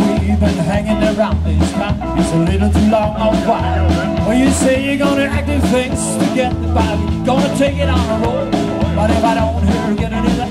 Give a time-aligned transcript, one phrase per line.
[0.00, 2.18] We've been hanging around this town.
[2.18, 4.26] It's a little too long a while.
[4.26, 7.88] When you say you're gonna act do things to get the vibe, gonna take it
[7.88, 8.50] on the road.
[8.94, 10.46] But if I don't hear getting in the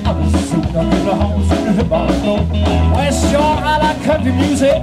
[0.52, 2.42] soon I'll get the house in the hip hop floor.
[2.94, 4.82] Well, sure, I like country music.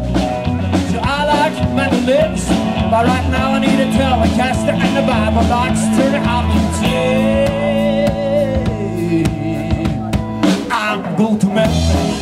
[0.90, 2.44] So I like mandolins.
[2.90, 5.80] But right now I need a telecaster and the Bible box.
[5.96, 7.58] Turn it out to ten.
[10.70, 12.17] I'm going to Memphis.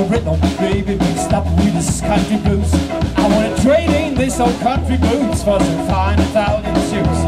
[0.00, 2.72] The rhythm, baby, mixed up with this country blues.
[3.16, 7.20] I wanna trade in this old country boots for some fine Italian shoes.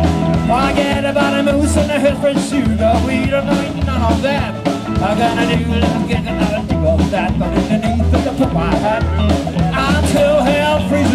[0.48, 4.22] Forget about a moose and a Hillsborough shoe, no, oh, we don't need none of
[4.22, 4.54] that.
[5.02, 8.52] I'm gonna do a little get another do of that, but underneath it, I put
[8.54, 9.02] my hat.
[9.96, 11.11] Until hell freezes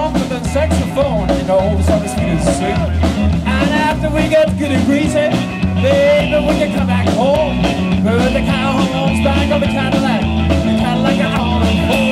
[0.00, 2.80] trumpet and saxophone, you know, so the is sweet.
[3.44, 5.28] And after we get good and greasy,
[5.82, 7.60] baby, we can come back home.
[8.02, 10.22] Put the cow horns back on the Cadillac,
[10.64, 12.09] the Cadillac on the floor.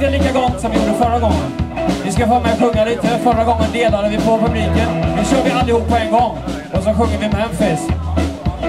[0.00, 1.52] Alltså inte riktigt likadant som vi gjorde förra gången.
[2.04, 3.08] Vi ska få med och sjunga lite.
[3.22, 4.88] Förra gången delade vi på publiken.
[5.16, 6.38] Nu kör vi allihop på en gång.
[6.72, 7.88] Och så sjunger vi Memphis.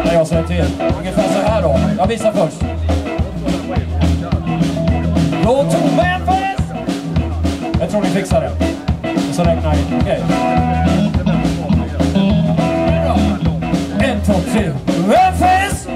[0.06, 0.66] När jag säger till.
[1.00, 1.80] Ungefär så här då.
[1.98, 2.62] Jag visar först.
[5.44, 6.66] Låt to Memphis!
[7.80, 8.52] Jag tror ni fixar det.
[9.30, 9.98] Och så räknar vi.
[10.02, 10.24] Okej.
[14.00, 14.72] En, två, tre.
[15.08, 15.88] Memphis!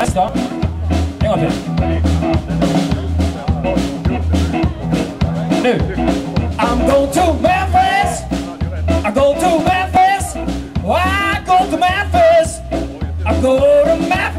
[0.00, 0.30] Nästa.
[1.20, 2.11] En gång till.
[5.64, 8.22] I'm going to Memphis!
[9.04, 10.34] I go to Memphis!
[10.34, 12.58] I go to Memphis!
[13.24, 14.31] I go to Memphis!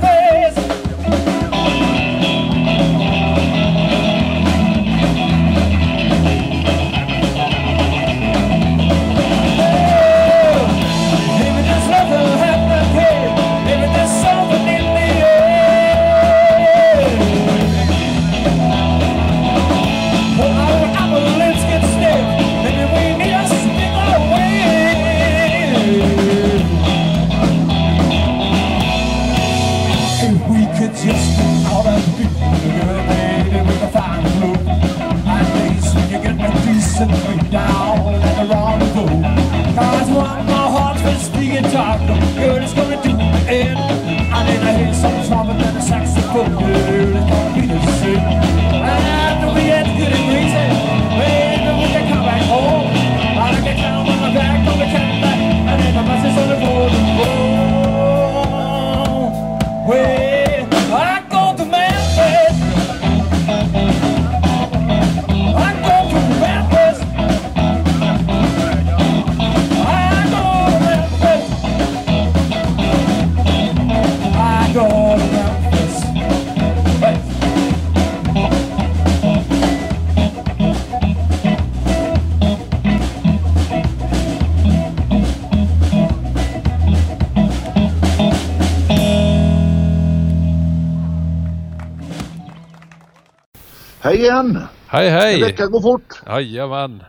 [94.03, 94.59] Hej igen!
[94.87, 95.41] Hej En hej!
[95.41, 96.21] vecka går fort.
[96.27, 97.03] Jajamän,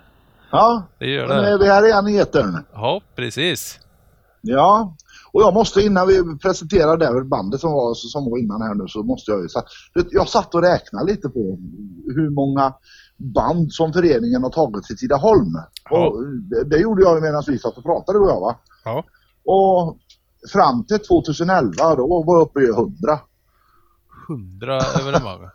[0.50, 1.58] Ja, det gör nu är det.
[1.58, 2.64] vi här igen i etern.
[2.72, 3.78] Ja, precis.
[4.40, 4.96] Ja,
[5.32, 8.74] och jag måste innan vi presenterar det här bandet som var, som var innan här
[8.74, 9.48] nu så måste jag ju...
[10.10, 11.58] Jag satt och räknade lite på
[12.14, 12.74] hur många
[13.16, 15.52] band som föreningen har tagit till Tidaholm.
[15.90, 16.06] Ja.
[16.06, 18.56] Och det, det gjorde jag medan vi satt och pratade du och jag va.
[18.84, 19.04] Ja.
[19.44, 19.98] Och
[20.52, 23.18] fram till 2011 då var jag uppe i 100.
[24.28, 25.48] Hundra evenemang.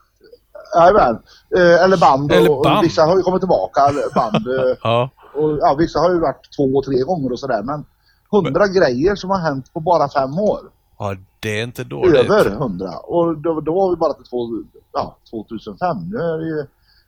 [0.75, 1.19] Jajamän.
[1.57, 2.31] Eh, eller band.
[2.31, 2.77] Eller och, band.
[2.77, 3.81] och vissa har ju kommit tillbaka.
[4.15, 4.47] Band.
[4.47, 7.63] eh, Ja, och, ja, vissa har ju varit två, tre gånger och sådär.
[7.63, 7.85] Men
[8.31, 10.59] hundra grejer som har hänt på bara fem år.
[10.99, 12.15] ja det är inte dåligt.
[12.15, 12.97] Över hundra.
[12.97, 14.47] Och då, då var vi bara till två,
[14.93, 15.97] ja, 2005.
[16.09, 16.65] Nu är det ju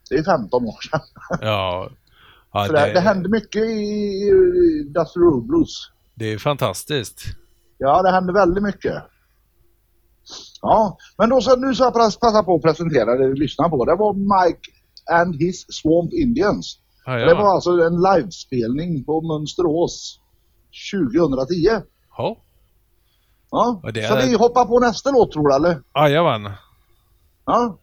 [0.09, 0.99] det är 15 år sedan.
[1.41, 1.89] Ja,
[2.53, 5.69] ja Så det, det hände mycket i, i Dusty Road Blues.
[6.15, 7.21] det är fantastiskt.
[7.77, 9.03] Ja, det hände väldigt mycket.
[10.61, 13.69] Ja, men då så, nu ska jag pass- passa på att presentera det vi lyssnar
[13.69, 13.85] på.
[13.85, 14.59] Det var Mike
[15.11, 16.77] and his Swamp Indians.
[17.05, 20.19] Ja, Det var alltså en livespelning på Mönsterås
[20.91, 21.55] 2010.
[22.17, 22.37] Ja,
[23.51, 25.81] Ja, det så vi hoppar på nästa låt tror du eller?
[25.95, 26.51] jajamän.
[27.45, 27.77] Ja.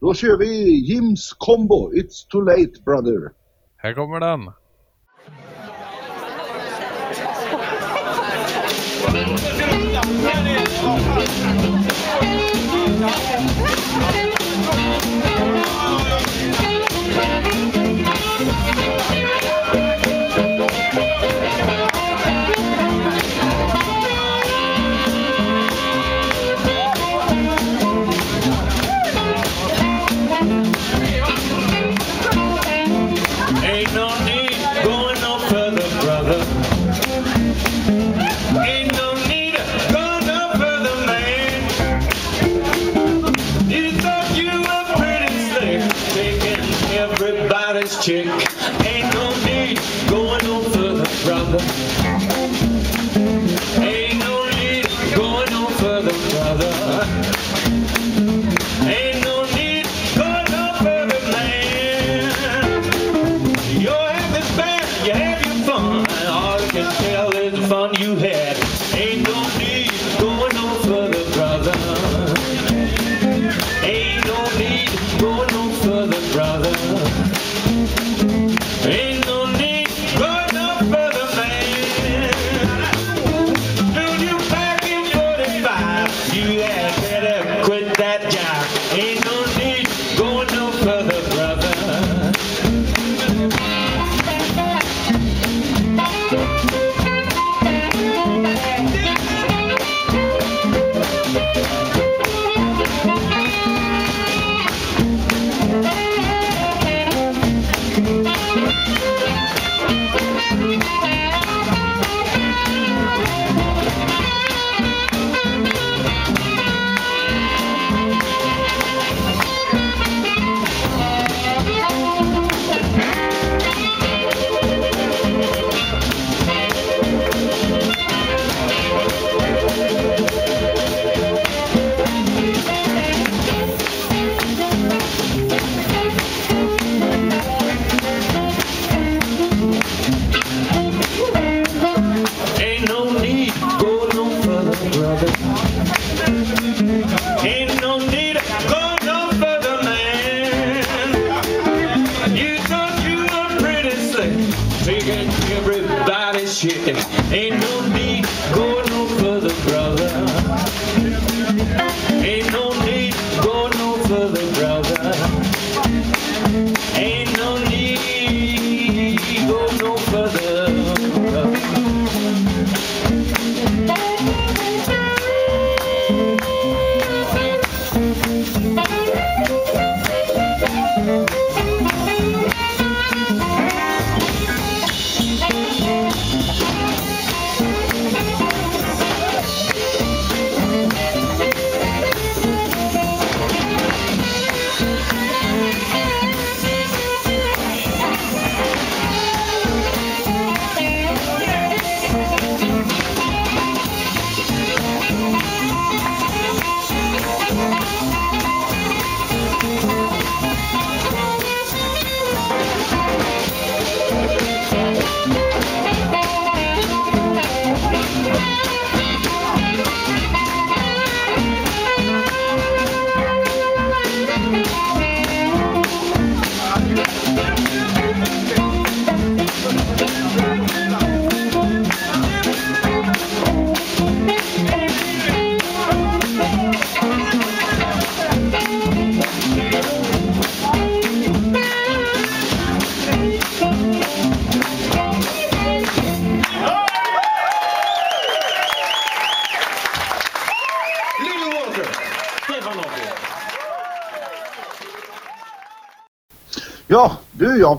[0.00, 3.32] Då kör vi Jims Combo, It's Too Late Brother.
[3.76, 4.40] Här kommer den.
[13.00, 13.79] Não.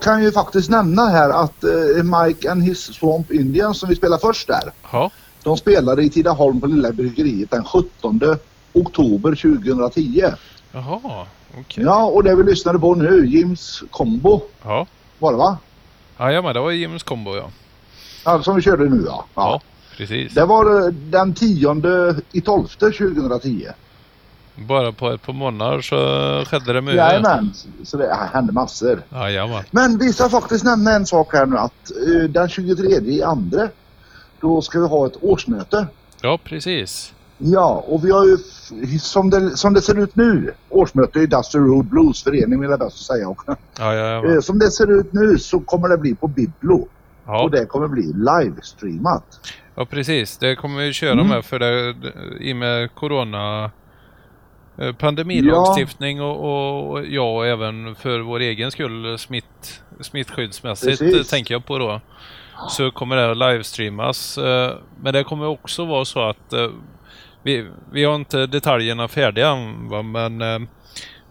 [0.01, 3.95] Jag kan ju faktiskt nämna här att eh, Mike and his Swamp Indians som vi
[3.95, 4.71] spelar först där.
[4.91, 5.11] Ja.
[5.43, 8.19] De spelade i Tidaholm på Lilla Bryggeriet den 17
[8.73, 10.23] oktober 2010.
[10.71, 11.25] Jaha,
[11.59, 11.83] okej.
[11.83, 14.87] Ja, och det vi lyssnade på nu, Jims Combo Ja.
[15.19, 15.57] var det va?
[16.19, 17.49] Jajamän, det var Jims kombo ja.
[18.25, 19.25] Ja, som vi körde nu ja.
[19.35, 19.61] Ja,
[19.97, 20.33] precis.
[20.33, 21.75] Det var eh, den 10
[22.31, 23.67] i 12 2010.
[24.55, 25.95] Bara på ett par månader så
[26.47, 26.97] skedde det mycket.
[26.97, 27.53] Jajamän,
[27.83, 29.01] så det hände massor.
[29.09, 29.63] Jajamän.
[29.71, 33.67] Men vi ska faktiskt nämna en sak här nu att eh, den 23 i andra
[34.41, 35.87] då ska vi ha ett årsmöte.
[36.21, 37.13] Ja, precis.
[37.37, 38.37] Ja, och vi har ju
[38.99, 42.79] som det, som det ser ut nu, årsmöte i Dusty Road Blues förening vill jag
[42.79, 43.55] bäst säga också.
[43.79, 44.41] Ja, Eh, jajamän.
[44.41, 46.87] Som det ser ut nu så kommer det bli på Biblo
[47.25, 47.43] Ja.
[47.43, 49.23] och det kommer bli livestreamat.
[49.75, 50.37] ja, precis.
[50.37, 51.27] Det kommer vi köra Mm.
[51.27, 51.95] med för det,
[52.39, 53.69] i och med corona eh,
[54.97, 61.15] pandemilagstiftning och, och, och ja, och även för vår egen skull smitt, smittskyddsmässigt Precis.
[61.15, 62.01] eh, tänker jag på då.
[62.69, 64.37] Så kommer det att livestreamas.
[64.37, 66.67] eh, Men det kommer också vara så att eh,
[67.43, 70.59] vi, vi har inte detaljerna färdiga än men eh,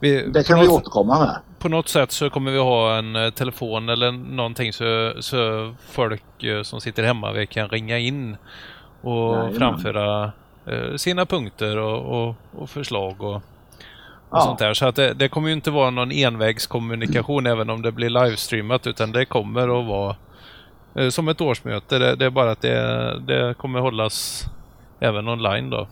[0.01, 1.37] vi, Det kan vi något- återkomma med.
[1.59, 6.43] på något sätt så kommer vi ha en eh, telefon eller någonting så, så folk
[6.45, 8.37] eh, som sitter hemma vi kan ringa in
[9.03, 9.55] och Jajamän.
[9.59, 10.31] framföra eh,
[10.97, 13.43] sina punkter och, och, och förslag och, och
[14.31, 14.41] Ja.
[14.41, 14.75] sånt där.
[14.75, 18.87] Så att det, det kommer ju inte vara någon envägskommunikation även om det blir livestreamat
[18.87, 20.17] utan det kommer att vara
[20.95, 21.99] eh, som ett årsmöte.
[21.99, 24.45] Det, det är bara att det, det kommer hållas
[25.01, 25.89] även online då.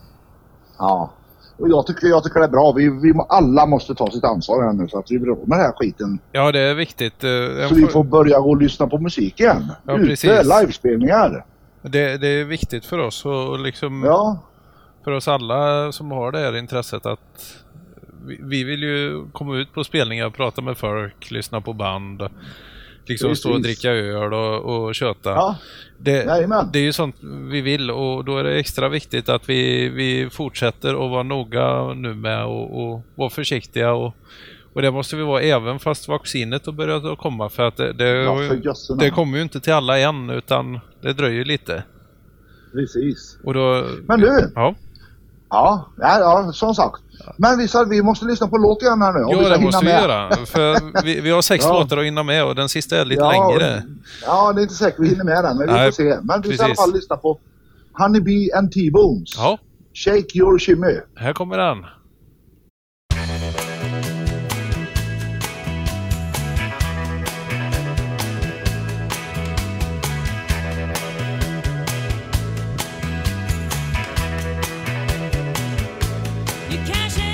[0.78, 1.10] Ja.
[1.58, 2.72] Och jag tycker, jag tycker det är bra.
[2.72, 5.60] Vi, vi alla måste ta sitt ansvar här nu så att vi blir med den
[5.60, 6.18] här skiten.
[6.32, 7.24] Ja, det är viktigt.
[7.24, 9.66] eh, Så vi för- får börja gå och lyssna på musik igen.
[9.86, 10.30] Ja, Ute, precis.
[10.60, 11.44] livespelningar.
[11.82, 14.38] Det, det är viktigt för oss och liksom Ja,
[15.04, 17.64] för oss alla som har det här intresset att
[18.26, 22.22] vi, vi vill ju komma ut på spelningar, och prata med folk, lyssna på band,
[23.06, 25.30] liksom stå och dricka öl och, och köta.
[25.30, 25.56] ja.
[26.00, 26.24] Det,
[26.72, 27.16] det är ju sånt
[27.50, 31.94] vi vill och då är det extra viktigt att vi, vi fortsätter att vara noga
[31.94, 34.14] nu med och, och vara försiktiga och,
[34.72, 38.08] och det måste vi vara även fast vaccinet har börjat komma för att det, det,
[38.08, 41.82] Ja, för det kommer ju inte till alla än utan det dröjer lite.
[42.72, 43.38] Precis.
[43.44, 44.52] Och då, Men du!
[44.54, 44.74] Ja,
[45.50, 46.96] Ja, ja, ja som sagt.
[47.36, 49.44] Men vi, vi måste lyssna på låt igen här nu.
[49.44, 50.02] ska det måste vi med.
[50.02, 50.30] göra.
[50.46, 51.72] För vi, vi har sex Ja.
[51.72, 53.82] låtar att hinna med och den sista är lite ja, längre.
[54.26, 56.16] Ja, det är inte säkert vi hinner med den, men vi Nej, får se.
[56.22, 57.38] Men vi ska i alla fall lyssna på
[57.92, 59.36] Honeybee and T-Bones.
[59.36, 59.58] Ja,
[59.94, 61.00] Shake your shimmy.
[61.16, 61.78] här kommer den.
[76.70, 77.27] You cash it.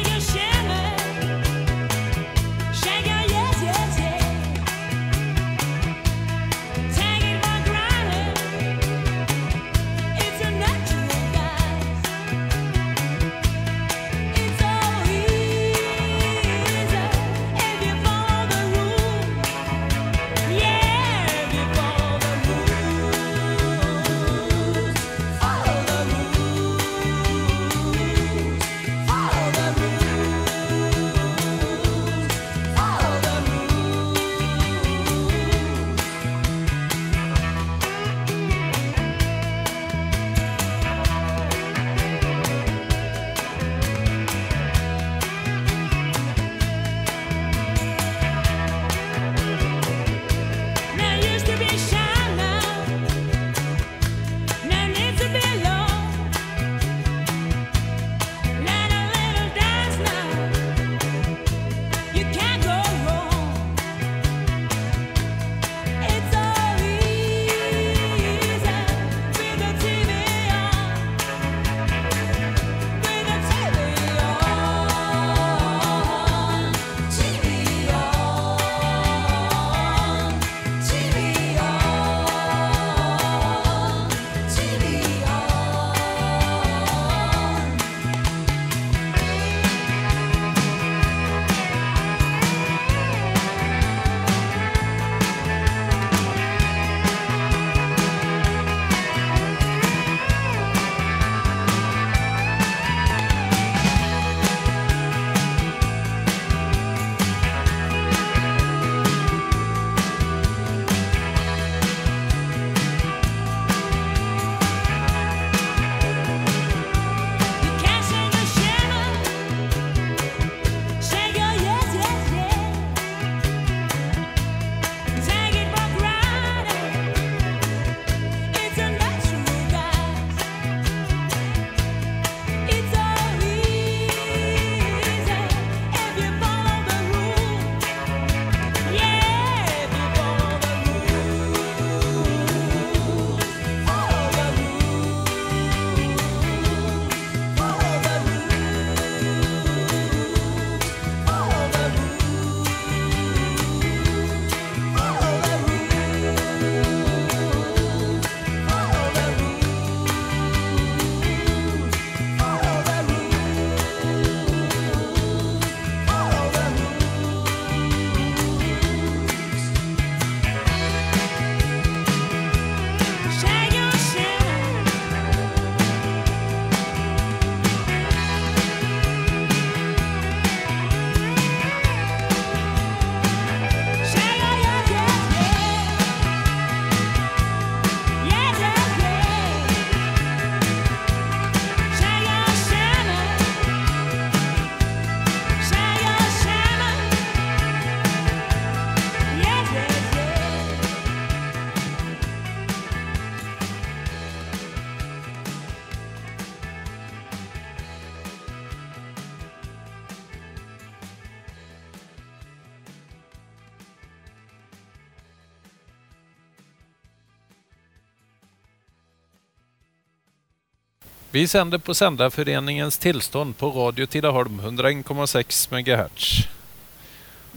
[221.45, 226.49] Vi sänder på Sändarföreningens tillstånd på Radio Tidaholm 101,6 MHz.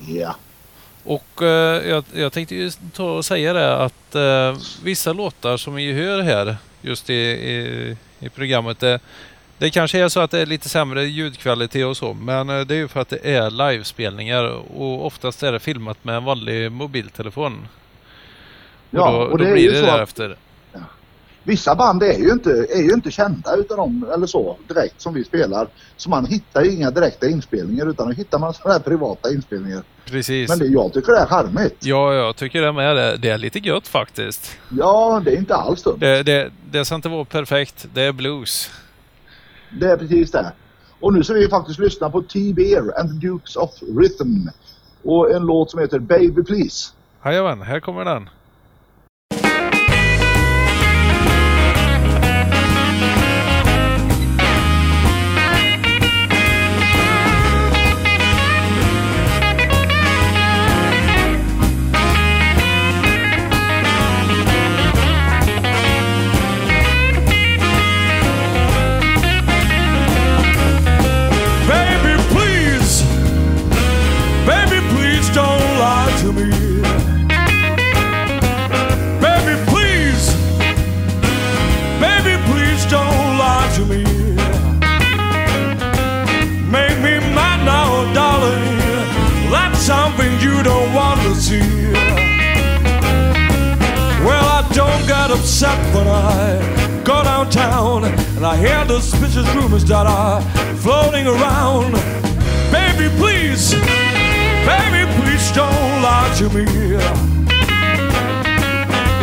[0.08, 0.36] Ja.
[1.04, 5.76] Och eh, jag, jag tänkte ju ta och säga det att eh, vissa låtar som
[5.76, 9.00] vi hör här just i, i, i programmet det,
[9.58, 12.74] det kanske är så att det är lite sämre ljudkvalitet och så men eh, det
[12.76, 14.44] är ju för att det är livespelningar
[14.78, 17.68] och oftast är det filmat med en vanlig mobiltelefon.
[18.90, 20.38] Ja, och då, och då det är blir det så att- därefter.
[21.48, 25.14] Vissa band är ju inte, är ju inte kända utav dem, eller så, direkt som
[25.14, 25.68] vi spelar.
[25.98, 29.84] Så man hittar ju inga direkta inspelningar utan då hittar man sådana här privata inspelningar.
[30.06, 30.50] Precis.
[30.50, 31.76] Men det, jag tycker det är charmigt.
[31.80, 32.96] Ja, jag tycker det med.
[32.96, 34.58] Det, det är lite gött faktiskt.
[34.70, 35.98] Ja, det är inte alls dumt.
[36.00, 37.88] Det, det, det ska inte vara perfekt.
[37.94, 38.70] Det är blues.
[39.80, 40.52] Det är precis det.
[41.00, 44.50] Och nu ska vi faktiskt lyssna på T-Bear and the Dukes of Rhythm.
[45.04, 46.90] Och en låt som heter Baby Please.
[47.26, 48.30] Jajamän, här kommer den.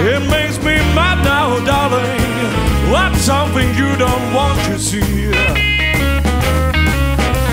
[0.06, 2.20] It makes me mad now, darling.
[2.92, 5.30] That's something you don't want to see.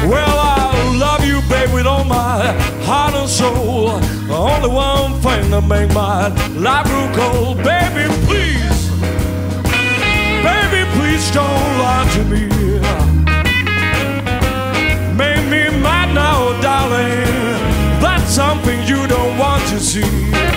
[0.09, 2.51] Well, I love you, babe, with all my
[2.83, 3.91] heart and soul.
[4.29, 7.57] Only one thing that make my life real cold.
[7.57, 8.89] Baby, please,
[10.43, 12.47] baby, please don't lie to me.
[15.15, 17.61] Make me mad now, darling.
[18.01, 18.80] That's something
[19.81, 20.50] sozinho.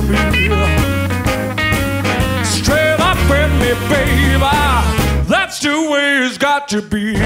[0.00, 0.18] To me.
[2.44, 4.38] Straight up with me, baby.
[5.28, 7.16] That's the way it's got to be.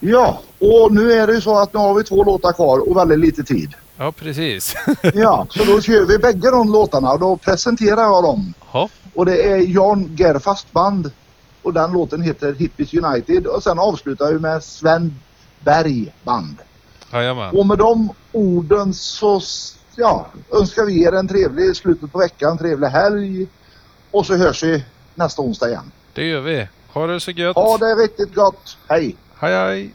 [0.00, 2.96] Ja, och nu är det ju så att nu har vi två låtar kvar och
[2.96, 3.74] väldigt lite tid.
[3.96, 4.74] Ja, precis.
[5.14, 8.54] Ja, så då kör vi bägge de låtarna och då presenterar jag dem.
[8.72, 11.10] ja, Och det är Jan Gerfast band
[11.68, 15.14] och den låten heter Hippies United och sen avslutar vi med Sven
[15.60, 16.56] Berg band.
[17.12, 17.56] jajamän.
[17.56, 19.40] Och med de orden så
[19.96, 23.46] ja, önskar vi er en trevlig slutet på veckan, trevlig helg
[24.10, 25.92] och så hörs vi nästa onsdag igen.
[26.12, 26.68] Det gör vi.
[26.88, 27.56] Ha det så gött.
[27.56, 28.76] Ha det riktigt gott.
[28.88, 29.16] Hej!
[29.36, 29.94] Hej, hej.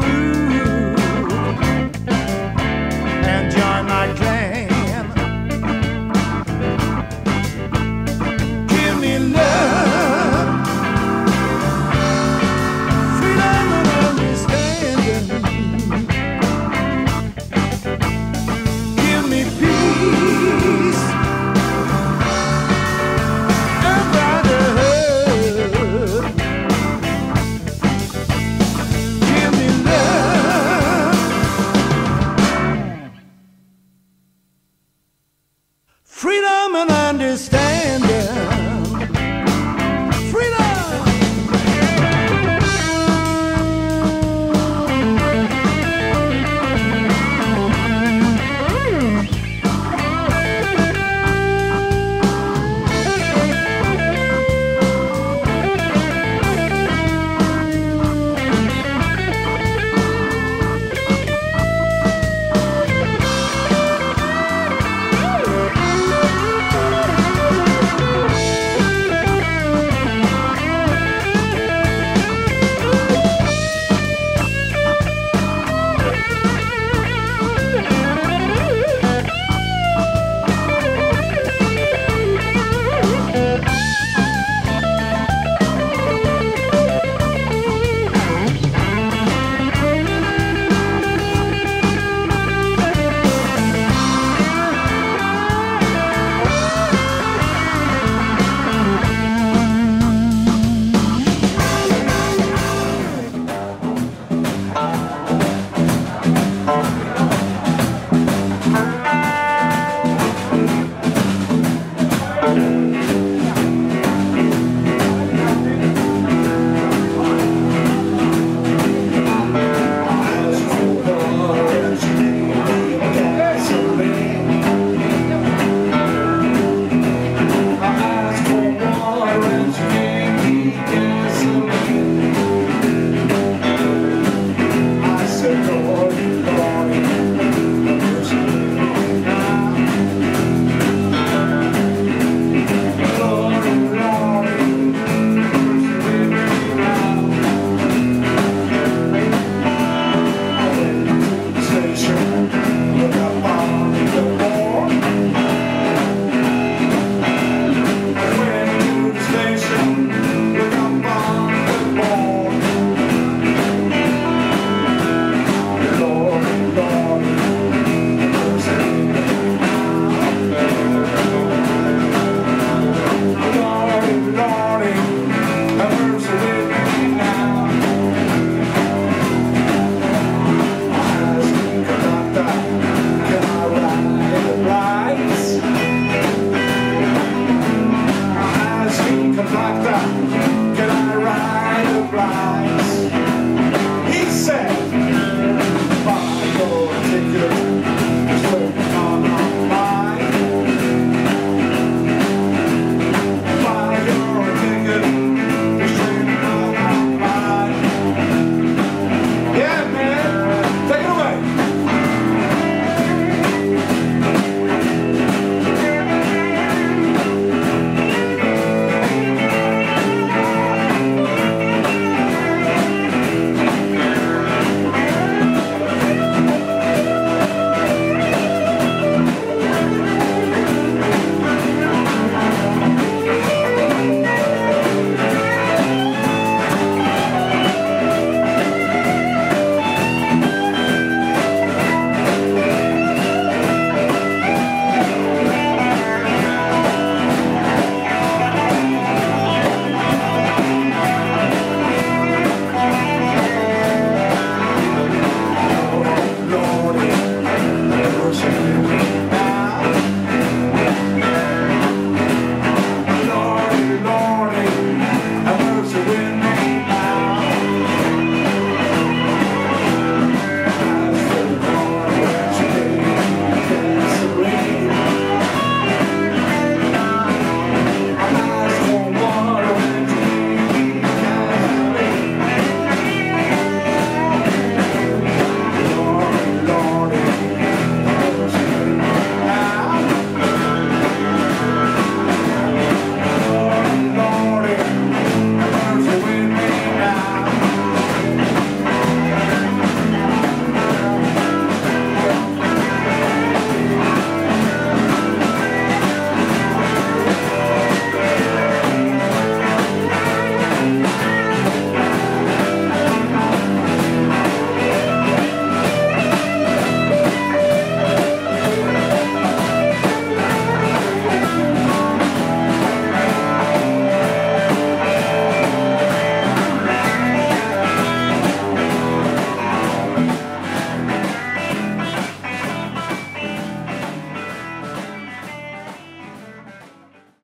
[0.00, 0.45] blue.